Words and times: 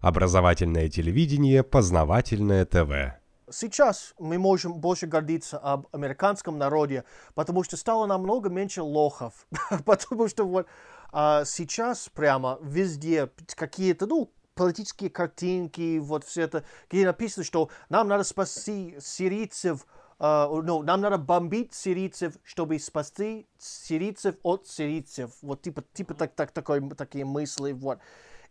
Образовательное 0.00 0.88
телевидение, 0.88 1.64
познавательное 1.64 2.64
ТВ. 2.64 3.18
Сейчас 3.50 4.14
мы 4.18 4.38
можем 4.38 4.74
больше 4.74 5.06
гордиться 5.06 5.58
об 5.58 5.88
американском 5.90 6.56
народе, 6.56 7.04
потому 7.34 7.64
что 7.64 7.76
стало 7.76 8.06
намного 8.06 8.48
меньше 8.48 8.82
лохов. 8.82 9.46
потому 9.84 10.28
что 10.28 10.44
вот 10.46 10.66
а 11.10 11.44
сейчас 11.44 12.08
прямо 12.10 12.58
везде 12.62 13.30
какие-то, 13.56 14.06
ну, 14.06 14.30
политические 14.54 15.10
картинки, 15.10 15.98
вот 15.98 16.24
все 16.24 16.42
это, 16.42 16.64
где 16.90 17.06
написано, 17.06 17.44
что 17.44 17.70
нам 17.88 18.08
надо 18.08 18.24
спасти 18.24 18.96
сирийцев, 19.00 19.86
uh, 20.18 20.62
ну, 20.62 20.82
нам 20.82 21.00
надо 21.00 21.16
бомбить 21.16 21.74
сирийцев, 21.74 22.34
чтобы 22.44 22.78
спасти 22.78 23.48
сирийцев 23.58 24.36
от 24.42 24.66
сирийцев. 24.68 25.30
Вот 25.42 25.62
типа, 25.62 25.82
типа 25.92 26.14
так, 26.14 26.34
так, 26.34 26.50
такой, 26.50 26.88
такие 26.90 27.24
мысли, 27.24 27.72
вот. 27.72 27.98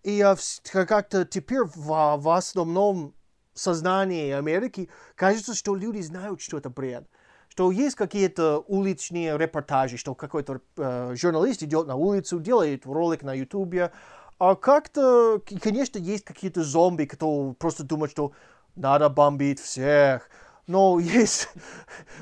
И 0.04 0.24
как-то 0.72 1.26
теперь 1.26 1.64
в, 1.64 2.18
в 2.18 2.36
основном 2.36 3.14
сознании 3.54 4.32
Америки 4.32 4.90
кажется, 5.16 5.54
что 5.54 5.76
люди 5.76 6.02
знают, 6.02 6.42
что 6.42 6.58
это 6.58 6.70
бред. 6.70 7.08
Что 7.50 7.72
есть 7.72 7.96
какие-то 7.96 8.60
уличные 8.68 9.38
репортажи, 9.38 9.98
что 9.98 10.14
какой-то 10.14 10.62
э, 10.78 11.16
журналист 11.16 11.64
идет 11.64 11.88
на 11.88 11.96
улицу, 11.96 12.40
делает 12.40 12.86
ролик 12.86 13.24
на 13.24 13.34
Ютубе, 13.34 13.92
а 14.40 14.56
как-то, 14.56 15.42
конечно, 15.62 15.98
есть 15.98 16.24
какие-то 16.24 16.64
зомби, 16.64 17.06
кто 17.06 17.54
просто 17.54 17.84
думает, 17.84 18.12
что 18.12 18.34
надо 18.76 19.10
бомбить 19.10 19.60
всех. 19.60 20.30
Но 20.68 21.00
есть, 21.00 21.50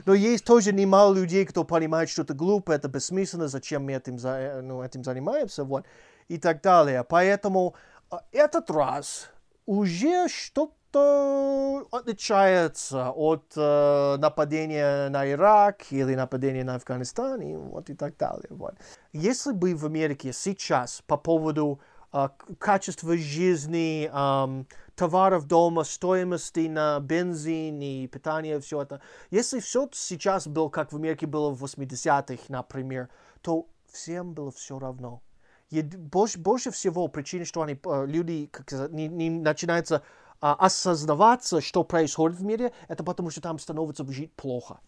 но 0.05 0.13
есть 0.13 0.45
тоже 0.45 0.72
немало 0.72 1.16
людей, 1.16 1.45
кто 1.45 1.63
понимает, 1.63 2.09
что 2.09 2.22
это 2.22 2.36
глупо, 2.36 2.72
это 2.72 2.88
бессмысленно, 2.88 3.48
зачем 3.48 3.86
мы 3.86 3.94
этим, 3.94 4.17
ну, 4.67 4.84
этим 4.84 5.03
занимаемся, 5.03 5.63
вот, 5.63 5.86
и 6.27 6.38
так 6.38 6.62
далее. 6.62 7.03
Поэтому 7.03 7.76
а, 8.12 8.23
этот 8.31 8.70
раз 8.70 9.30
уже 9.66 10.27
что-то 10.30 11.88
отличается 11.91 13.09
от 13.09 13.52
э, 13.58 14.17
нападения 14.17 15.09
на 15.09 15.30
Ирак 15.30 15.92
или 15.92 16.16
нападения 16.16 16.64
на 16.64 16.75
Афганистан, 16.75 17.42
и 17.42 17.55
вот 17.55 17.89
и 17.89 17.95
так 17.95 18.16
далее. 18.17 18.48
Вот. 18.52 18.75
Если 19.11 19.52
бы 19.52 19.75
в 19.75 19.86
Америке 19.86 20.31
сейчас 20.31 21.03
по 21.05 21.17
поводу 21.17 21.81
э, 22.14 22.30
качества 22.59 23.17
жизни, 23.17 24.09
э, 24.09 24.64
товаров 24.96 25.46
дома, 25.46 25.84
стоимости 25.84 26.68
на 26.68 27.00
бензин 27.00 27.82
и 27.82 28.08
питание, 28.08 28.60
все 28.60 28.82
это, 28.82 29.02
если 29.30 29.60
все 29.60 29.90
сейчас 29.92 30.48
было, 30.48 30.70
как 30.70 30.92
в 30.92 30.96
Америке 30.96 31.28
было 31.28 31.50
в 31.52 31.64
80-х, 31.64 32.44
например, 32.50 33.10
то 33.42 33.68
всем 33.92 34.34
было 34.34 34.52
все 34.52 34.80
равно 34.80 35.22
больше, 35.72 36.40
больше 36.40 36.72
всего 36.72 37.08
причина, 37.08 37.46
что 37.46 37.62
они, 37.62 37.80
э, 37.84 38.06
люди 38.06 38.48
как 38.52 38.70
сказать, 38.70 38.92
не, 38.92 39.08
не 39.08 39.30
начинаются 39.30 40.04
а, 40.42 40.54
осознаваться, 40.54 41.62
что 41.62 41.84
происходит 41.84 42.38
в 42.38 42.44
мире, 42.44 42.72
это 42.88 43.04
потому 43.04 43.30
что 43.30 43.42
там 43.42 43.60
становится 43.60 44.06
жить 44.12 44.34
плохо. 44.34 44.80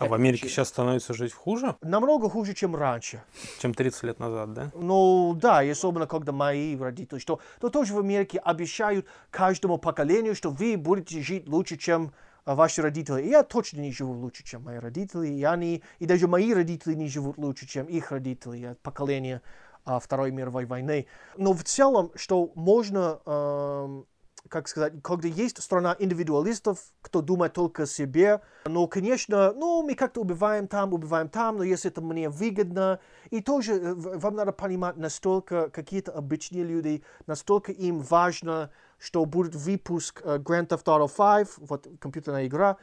А 0.00 0.06
в 0.06 0.14
Америке 0.14 0.48
сейчас 0.48 0.68
становится 0.68 1.14
жить 1.14 1.32
хуже? 1.32 1.76
Намного 1.80 2.28
хуже, 2.28 2.54
чем 2.54 2.74
раньше. 2.74 3.22
Чем 3.60 3.74
30 3.74 4.02
лет 4.02 4.18
назад, 4.18 4.52
да? 4.52 4.70
Ну 4.74 5.34
да, 5.40 5.62
и 5.62 5.70
особенно 5.70 6.06
когда 6.06 6.32
мои 6.32 6.76
родители, 6.76 7.18
что 7.18 7.40
то 7.60 7.68
тоже 7.68 7.94
в 7.94 7.98
Америке 7.98 8.38
обещают 8.38 9.06
каждому 9.30 9.78
поколению, 9.78 10.34
что 10.34 10.50
вы 10.50 10.76
будете 10.76 11.22
жить 11.22 11.46
лучше, 11.46 11.76
чем 11.76 12.12
а, 12.44 12.54
ваши 12.54 12.82
родители. 12.82 13.22
И 13.22 13.28
я 13.28 13.42
точно 13.42 13.80
не 13.80 13.92
живу 13.92 14.12
лучше, 14.14 14.44
чем 14.44 14.64
мои 14.64 14.78
родители, 14.78 15.28
и 15.28 15.44
они, 15.44 15.82
и 16.00 16.06
даже 16.06 16.26
мои 16.26 16.52
родители 16.52 16.94
не 16.94 17.08
живут 17.08 17.38
лучше, 17.38 17.66
чем 17.66 17.86
их 17.86 18.10
родители, 18.10 18.76
поколение 18.82 19.42
а, 19.84 19.98
Второй 19.98 20.30
мировой 20.30 20.66
войны. 20.66 21.06
Но 21.36 21.52
в 21.52 21.62
целом, 21.62 22.10
что 22.16 22.50
можно, 22.54 23.20
э, 23.24 24.02
как 24.48 24.68
сказать, 24.68 24.94
когда 25.02 25.28
есть 25.28 25.62
страна 25.62 25.96
индивидуалистов, 25.98 26.78
кто 27.02 27.22
думает 27.22 27.54
только 27.54 27.84
о 27.84 27.86
себе, 27.86 28.40
но, 28.66 28.86
конечно, 28.86 29.52
ну, 29.52 29.82
мы 29.82 29.94
как-то 29.94 30.20
убиваем 30.20 30.68
там, 30.68 30.92
убиваем 30.92 31.28
там, 31.28 31.58
но 31.58 31.64
если 31.64 31.90
это 31.90 32.00
мне 32.00 32.28
выгодно, 32.28 33.00
и 33.30 33.40
тоже 33.40 33.74
э, 33.74 33.94
вам 33.94 34.34
надо 34.34 34.52
понимать, 34.52 34.96
настолько 34.96 35.70
какие-то 35.70 36.12
обычные 36.12 36.64
люди, 36.64 37.02
настолько 37.26 37.72
им 37.72 38.00
важно, 38.00 38.70
что 38.98 39.24
будет 39.24 39.54
выпуск 39.54 40.22
uh, 40.22 40.38
Grand 40.38 40.68
Theft 40.68 40.84
Auto 40.84 41.08
5, 41.08 41.68
вот 41.68 41.88
компьютерная 41.98 42.46
игра, 42.46 42.76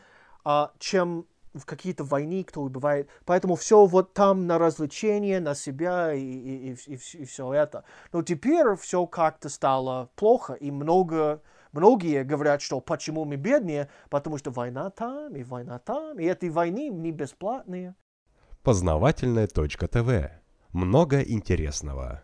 uh, 0.45 0.69
чем 0.79 1.25
в 1.53 1.65
какие-то 1.65 2.03
войны, 2.03 2.43
кто 2.43 2.61
убивает. 2.61 3.09
Поэтому 3.25 3.55
все 3.55 3.85
вот 3.85 4.13
там 4.13 4.47
на 4.47 4.57
развлечение, 4.57 5.39
на 5.39 5.55
себя 5.55 6.13
и, 6.13 6.21
и, 6.21 6.73
и, 6.73 6.93
и 6.93 7.25
все 7.25 7.53
это. 7.53 7.83
Но 8.13 8.23
теперь 8.23 8.75
все 8.75 9.05
как-то 9.05 9.49
стало 9.49 10.09
плохо, 10.15 10.53
и 10.53 10.71
много, 10.71 11.41
многие 11.71 12.23
говорят, 12.23 12.61
что 12.61 12.79
почему 12.79 13.25
мы 13.25 13.35
беднее, 13.35 13.89
потому 14.09 14.37
что 14.37 14.51
война 14.51 14.89
там, 14.89 15.35
и 15.35 15.43
война 15.43 15.79
там, 15.79 16.19
и 16.19 16.25
эти 16.25 16.47
войны 16.47 16.89
не 16.89 17.11
бесплатные. 17.11 17.95
Познавательная 18.63 19.47
точка 19.47 19.87
ТВ. 19.87 20.31
Много 20.71 21.21
интересного. 21.21 22.23